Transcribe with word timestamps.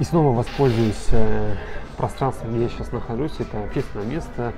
И 0.00 0.04
снова 0.04 0.36
воспользуюсь 0.36 1.08
э, 1.10 1.56
пространством, 1.96 2.52
где 2.52 2.64
я 2.64 2.68
сейчас 2.68 2.92
нахожусь. 2.92 3.32
Это 3.40 3.64
общественное 3.64 4.06
место, 4.06 4.52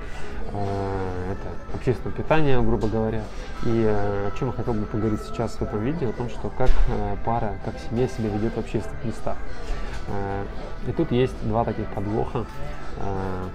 э, 0.51 1.33
это 1.33 1.75
общественное 1.75 2.15
питание, 2.15 2.61
грубо 2.61 2.87
говоря. 2.87 3.23
И 3.63 3.83
э, 3.83 4.27
о 4.27 4.37
чем 4.37 4.49
я 4.49 4.53
хотел 4.53 4.73
бы 4.75 4.85
поговорить 4.85 5.21
сейчас 5.23 5.53
в 5.53 5.61
этом 5.63 5.83
видео, 5.83 6.09
о 6.09 6.13
том, 6.13 6.29
что 6.29 6.49
как 6.49 6.69
пара, 7.25 7.55
как 7.65 7.73
семья 7.89 8.07
себя 8.07 8.29
ведет 8.29 8.53
в 8.53 8.59
общественных 8.59 9.03
местах. 9.03 9.37
И 10.87 10.91
тут 10.91 11.11
есть 11.11 11.33
два 11.43 11.63
таких 11.63 11.87
подвоха, 11.93 12.45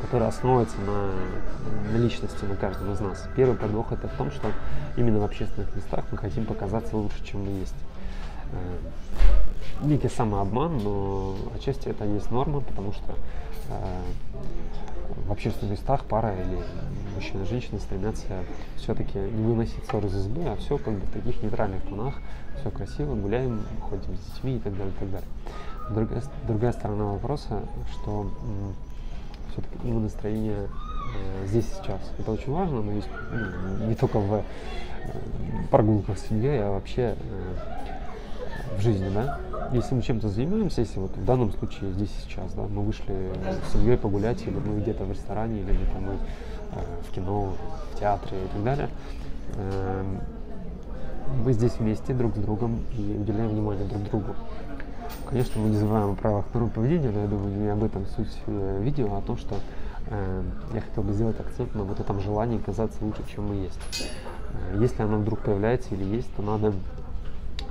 которые 0.00 0.28
основываются 0.28 0.76
на, 0.80 1.10
на 1.92 1.96
личности, 2.02 2.44
на 2.44 2.54
каждом 2.54 2.92
из 2.92 3.00
нас. 3.00 3.28
Первый 3.34 3.56
подвох 3.56 3.92
это 3.92 4.08
в 4.08 4.12
том, 4.12 4.30
что 4.30 4.52
именно 4.96 5.18
в 5.18 5.24
общественных 5.24 5.74
местах 5.74 6.04
мы 6.12 6.18
хотим 6.18 6.46
показаться 6.46 6.96
лучше, 6.96 7.22
чем 7.24 7.44
мы 7.44 7.50
есть. 7.50 7.74
Э, 9.80 9.86
некий 9.86 10.08
самообман, 10.08 10.78
но 10.78 11.34
отчасти 11.54 11.88
это 11.88 12.04
есть 12.04 12.30
норма, 12.30 12.60
потому 12.60 12.92
что 12.92 13.14
в 15.26 15.32
общественных 15.32 15.72
местах 15.72 16.04
пара 16.04 16.32
или 16.34 16.58
мужчина 17.14 17.42
и 17.42 17.46
женщина 17.46 17.80
стремятся 17.80 18.44
все-таки 18.76 19.18
не 19.18 19.44
выносить 19.44 19.84
ссоры 19.90 20.06
из 20.06 20.16
избы, 20.16 20.44
а 20.44 20.56
все 20.56 20.78
как 20.78 20.94
бы 20.94 21.00
в 21.00 21.10
таких 21.10 21.42
нейтральных 21.42 21.82
тонах, 21.82 22.14
все 22.60 22.70
красиво, 22.70 23.14
гуляем, 23.14 23.62
ходим 23.80 24.16
с 24.16 24.34
детьми 24.34 24.56
и 24.56 24.58
так 24.60 24.76
далее, 24.76 24.92
и 24.94 24.98
так 24.98 25.10
далее. 25.10 25.28
Другая, 25.90 26.22
другая 26.46 26.72
сторона 26.72 27.04
вопроса, 27.04 27.60
что 27.92 28.30
все-таки 29.52 29.88
его 29.88 30.00
настроение 30.00 30.68
э, 31.14 31.46
здесь 31.46 31.66
сейчас. 31.66 32.00
Это 32.18 32.30
очень 32.30 32.52
важно, 32.52 32.82
но 32.82 32.92
есть 32.92 33.08
ну, 33.32 33.86
не 33.86 33.94
только 33.94 34.18
в 34.18 34.34
э, 34.34 34.42
прогулках 35.70 36.18
с 36.18 36.28
семьей, 36.28 36.62
а 36.62 36.70
вообще 36.72 37.16
э, 37.18 37.95
в 38.76 38.80
жизни, 38.80 39.08
да. 39.14 39.38
Если 39.72 39.94
мы 39.94 40.02
чем-то 40.02 40.28
занимаемся, 40.28 40.80
если 40.82 40.98
вот 41.00 41.16
в 41.16 41.24
данном 41.24 41.52
случае 41.52 41.92
здесь 41.92 42.10
и 42.10 42.28
сейчас, 42.28 42.52
да, 42.52 42.62
мы 42.62 42.82
вышли 42.82 43.32
с 43.68 43.72
семьей 43.72 43.96
погулять, 43.96 44.42
или 44.42 44.56
мы 44.56 44.80
где-то 44.80 45.04
в 45.04 45.10
ресторане, 45.10 45.60
или 45.60 45.72
где-то 45.72 45.98
мы 45.98 46.12
э, 46.12 46.84
в 47.08 47.14
кино, 47.14 47.52
в 47.92 47.98
театре 47.98 48.36
и 48.44 48.48
так 48.48 48.64
далее, 48.64 48.88
э, 49.56 50.04
мы 51.44 51.52
здесь 51.52 51.72
вместе 51.78 52.14
друг 52.14 52.36
с 52.36 52.38
другом 52.38 52.80
и 52.96 53.16
уделяем 53.20 53.50
внимание 53.50 53.84
друг 53.84 54.02
другу. 54.04 54.34
Конечно, 55.28 55.60
мы 55.60 55.70
не 55.70 55.76
забываем 55.76 56.12
о 56.12 56.14
правилах 56.14 56.46
второго 56.46 56.70
поведения, 56.70 57.10
но 57.10 57.20
я 57.22 57.26
думаю, 57.26 57.56
не 57.56 57.68
об 57.68 57.82
этом 57.82 58.06
суть 58.06 58.32
э, 58.46 58.80
видео, 58.82 59.14
а 59.14 59.18
о 59.18 59.22
том, 59.22 59.36
что 59.36 59.56
э, 60.06 60.42
я 60.72 60.80
хотел 60.80 61.02
бы 61.02 61.12
сделать 61.12 61.38
акцент 61.40 61.74
на 61.74 61.82
вот 61.82 61.98
этом 61.98 62.20
желании 62.20 62.58
казаться 62.58 63.04
лучше, 63.04 63.22
чем 63.34 63.48
мы 63.48 63.56
есть. 63.56 63.78
Э, 64.52 64.78
если 64.80 65.02
оно 65.02 65.18
вдруг 65.18 65.40
появляется 65.40 65.94
или 65.94 66.04
есть, 66.04 66.32
то 66.36 66.42
надо 66.42 66.72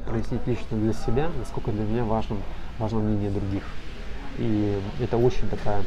прояснить 0.07 0.45
лично 0.45 0.77
для 0.77 0.93
себя, 0.93 1.29
насколько 1.37 1.71
для 1.71 1.83
меня 1.83 2.03
важно, 2.03 2.37
важно 2.79 2.99
мнение 2.99 3.29
других. 3.29 3.63
И 4.37 4.77
это 4.99 5.17
очень 5.17 5.47
такая 5.49 5.83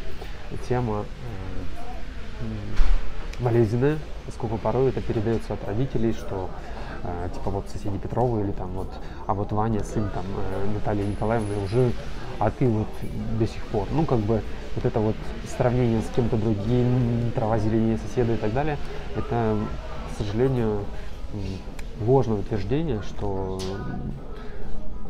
тема 0.69 1.05
э, 2.41 2.45
болезненная, 3.41 3.99
поскольку 4.27 4.59
порой 4.59 4.89
это 4.89 5.01
передается 5.01 5.55
от 5.55 5.65
родителей, 5.67 6.13
что 6.13 6.51
э, 7.03 7.29
типа 7.35 7.51
вот 7.51 7.69
соседи 7.69 7.99
Петровы 7.99 8.43
или 8.43 8.53
там 8.53 8.71
вот, 8.73 8.91
а 9.27 9.35
вот 9.35 9.53
Ваня, 9.53 9.85
сын 9.85 10.09
там 10.11 10.25
э, 10.27 10.75
Натальи 10.75 11.05
Николаевны 11.05 11.63
уже, 11.65 11.93
а 12.39 12.51
ты 12.51 12.69
вот 12.69 12.89
до 13.39 13.47
сих 13.47 13.63
пор. 13.67 13.89
Ну, 13.93 14.05
как 14.05 14.19
бы 14.21 14.43
вот 14.75 14.85
это 14.85 15.01
вот 15.01 15.17
сравнение 15.57 16.01
с 16.03 16.15
кем-то 16.15 16.37
другим, 16.37 17.33
трава 17.35 17.59
зеленее 17.59 17.99
соседа 17.99 18.35
и 18.35 18.37
так 18.37 18.53
далее, 18.53 18.79
это, 19.17 19.57
к 20.13 20.19
сожалению, 20.19 20.85
ложное 22.01 22.39
утверждение, 22.39 23.03
что 23.03 23.59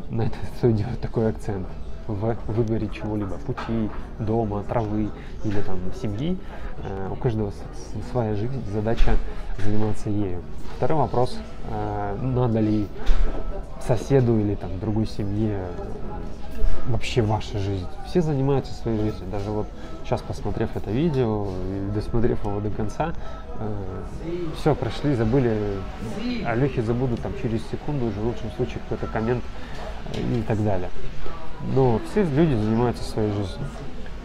на 0.09 0.23
это 0.23 0.35
стоит 0.57 0.75
делать 0.75 0.99
такой 0.99 1.29
акцент 1.29 1.67
в 2.07 2.35
выборе 2.47 2.89
чего-либо, 2.89 3.37
пути, 3.37 3.89
дома, 4.17 4.63
травы 4.63 5.09
или 5.43 5.61
там 5.61 5.79
семьи. 6.01 6.37
Э, 6.83 7.09
у 7.11 7.15
каждого 7.15 7.53
своя 8.11 8.35
жизнь, 8.35 8.63
задача 8.73 9.11
заниматься 9.63 10.09
ею. 10.09 10.41
Второй 10.77 10.99
вопрос, 10.99 11.37
э, 11.69 12.17
надо 12.21 12.59
ли 12.59 12.87
соседу 13.85 14.39
или 14.39 14.55
там 14.55 14.79
другой 14.79 15.05
семье 15.05 15.67
вообще 16.89 17.21
ваша 17.21 17.59
жизнь. 17.59 17.87
Все 18.07 18.21
занимаются 18.21 18.73
своей 18.73 18.97
жизнью. 18.97 19.29
Даже 19.31 19.49
вот 19.51 19.67
сейчас, 20.03 20.21
посмотрев 20.21 20.75
это 20.75 20.91
видео 20.91 21.47
и 21.47 21.91
досмотрев 21.93 22.43
его 22.43 22.59
до 22.59 22.69
конца, 22.69 23.13
э, 23.59 24.03
все, 24.57 24.75
прошли, 24.75 25.15
забыли. 25.15 25.55
А 26.45 26.55
Лехи 26.55 26.81
забудут 26.81 27.21
там 27.21 27.33
через 27.41 27.61
секунду 27.69 28.07
уже 28.07 28.19
в 28.19 28.25
лучшем 28.25 28.51
случае 28.51 28.79
какой-то 28.89 29.07
коммент 29.07 29.43
и 30.15 30.41
так 30.47 30.63
далее. 30.63 30.89
Но 31.73 32.01
все 32.09 32.23
люди 32.23 32.53
занимаются 32.53 33.03
своей 33.03 33.31
жизнью. 33.31 33.67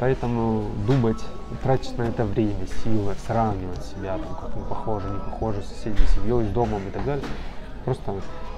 Поэтому 0.01 0.71
думать, 0.87 1.23
тратить 1.63 1.97
на 1.99 2.03
это 2.03 2.25
время, 2.25 2.67
силы, 2.83 3.15
сравнивать 3.27 3.85
себя, 3.85 4.19
там, 4.19 4.35
как 4.41 4.57
мы 4.57 4.65
похожи, 4.65 5.09
не 5.09 5.21
похожи, 5.21 5.63
соседи, 5.63 6.01
семьей, 6.15 6.47
с 6.49 6.51
домом 6.51 6.83
и 6.89 6.91
так 6.91 7.05
далее, 7.05 7.25
просто 7.85 8.13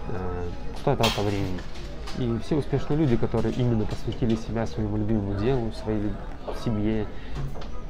э, 0.09 0.49
пустая 0.73 0.97
трата 0.97 1.21
времени. 1.21 1.61
И 2.19 2.39
все 2.43 2.57
успешные 2.57 2.99
люди, 2.99 3.17
которые 3.17 3.55
именно 3.55 3.85
посвятили 3.85 4.37
себя 4.37 4.67
своему 4.67 4.97
любимому 4.97 5.39
делу, 5.39 5.71
своей 5.73 6.11
семье, 6.65 7.07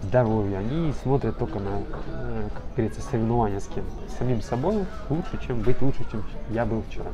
здоровью, 0.03 0.59
они 0.59 0.93
смотрят 1.03 1.39
только 1.39 1.59
на, 1.59 1.83
э, 2.09 2.49
как 2.53 2.63
говорится, 2.75 3.01
соревнования 3.01 3.61
с 3.61 3.67
кем? 3.67 3.85
С 4.09 4.19
самим 4.19 4.43
собой 4.43 4.85
лучше, 5.11 5.39
чем 5.47 5.61
быть 5.61 5.81
лучше, 5.81 6.05
чем 6.11 6.25
я 6.51 6.65
был 6.65 6.83
вчера. 6.89 7.11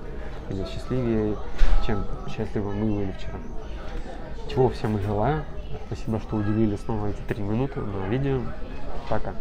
Или 0.50 0.64
счастливее, 0.64 1.36
чем 1.86 2.04
счастливы 2.28 2.72
мы 2.72 2.96
были 2.96 3.12
вчера. 3.12 3.38
Чего 4.48 4.68
всем 4.70 4.96
и 4.98 5.02
желаю. 5.02 5.44
Спасибо, 5.86 6.20
что 6.20 6.36
уделили 6.36 6.76
снова 6.76 7.08
эти 7.08 7.20
три 7.28 7.42
минуты 7.42 7.80
на 7.80 8.08
видео. 8.08 8.40
Пока. 9.08 9.32